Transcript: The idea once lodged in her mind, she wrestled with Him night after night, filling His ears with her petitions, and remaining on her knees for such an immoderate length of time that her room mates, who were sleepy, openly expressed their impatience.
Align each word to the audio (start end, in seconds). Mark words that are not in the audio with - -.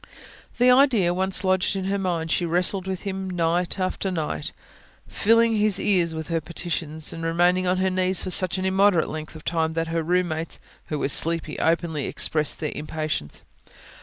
The 0.57 0.71
idea 0.71 1.13
once 1.13 1.43
lodged 1.43 1.75
in 1.75 1.83
her 1.85 1.99
mind, 1.99 2.31
she 2.31 2.43
wrestled 2.43 2.87
with 2.87 3.03
Him 3.03 3.29
night 3.29 3.77
after 3.77 4.09
night, 4.09 4.51
filling 5.07 5.55
His 5.55 5.79
ears 5.79 6.15
with 6.15 6.29
her 6.29 6.41
petitions, 6.41 7.13
and 7.13 7.23
remaining 7.23 7.67
on 7.67 7.77
her 7.77 7.91
knees 7.91 8.23
for 8.23 8.31
such 8.31 8.57
an 8.57 8.65
immoderate 8.65 9.09
length 9.09 9.35
of 9.35 9.45
time 9.45 9.73
that 9.73 9.89
her 9.89 10.01
room 10.01 10.29
mates, 10.29 10.59
who 10.87 10.97
were 10.97 11.07
sleepy, 11.09 11.59
openly 11.59 12.07
expressed 12.07 12.59
their 12.59 12.71
impatience. 12.73 13.43